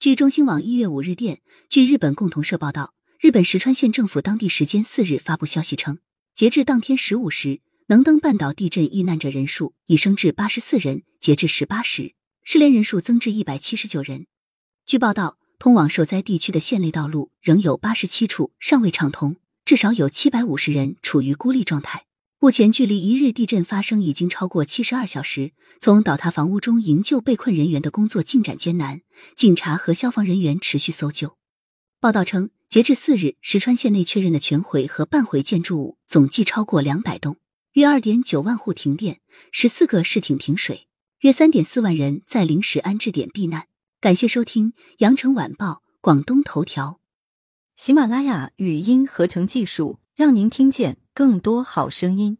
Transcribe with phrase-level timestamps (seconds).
[0.00, 5.98] 据中新网一月五日电，据日本共同社报道，日本石川县政府当地时间四日发布消息称，
[6.34, 14.24] 截至当天十五时，能登半岛地震遇难者人数已升至八十四人，截至十八时，失联人数增至一百七十九人。
[14.86, 19.36] 据报道，通往受灾地区的县内道路仍有八十七处尚未畅通，
[19.66, 22.06] 至少有七百五十人处于孤立状态。
[22.42, 29.02] 目前距离一日地震发生已经超过七十二小时，从倒塌房屋中营救被困人员的工作进展艰难，
[29.36, 31.36] 警察和消防人员持续搜救。
[32.00, 37.36] 报道称，截至四日，石川县内确认的全毁和半毁建筑物总计超过两百栋，
[37.74, 39.20] 约二点九万户停电，
[39.52, 40.86] 十四个市町停水，
[41.18, 43.66] 约三点四万人在临时安置点避难。
[44.00, 45.66] 感谢收听《羊城晚报》
[46.00, 47.00] 广东头条，
[47.76, 52.39] 喜马拉雅语音合成技术，让您听见更多好声音。